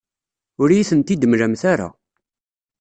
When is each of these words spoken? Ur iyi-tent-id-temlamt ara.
Ur 0.61 0.69
iyi-tent-id-temlamt 0.71 1.63
ara. 1.71 1.89